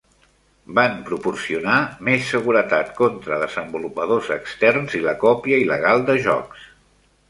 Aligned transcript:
Van 0.79 0.95
proporcionar 1.09 1.75
més 2.09 2.25
seguretat 2.37 2.91
contra 3.03 3.41
desenvolupadors 3.47 4.35
externs 4.41 5.01
i 5.03 5.07
la 5.09 5.19
còpia 5.29 5.65
il·legal 5.69 6.07
de 6.13 6.23
jocs. 6.31 6.71